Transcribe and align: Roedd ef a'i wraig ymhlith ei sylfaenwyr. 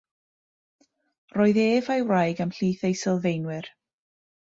Roedd 1.35 1.61
ef 1.65 1.91
a'i 1.97 2.07
wraig 2.09 2.43
ymhlith 2.49 2.89
ei 2.91 3.01
sylfaenwyr. 3.07 3.73